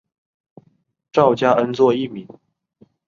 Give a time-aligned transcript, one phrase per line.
[1.11, 2.27] 赵佳恩作艺名。